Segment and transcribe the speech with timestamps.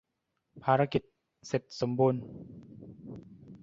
[0.63, 1.03] ภารกิจ
[1.47, 2.21] เสร็จสมบูรณ์!